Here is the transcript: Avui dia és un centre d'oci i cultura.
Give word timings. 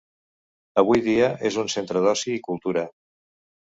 Avui 0.83 1.03
dia 1.09 1.29
és 1.51 1.61
un 1.67 1.71
centre 1.77 2.05
d'oci 2.09 2.37
i 2.41 2.43
cultura. 2.53 2.91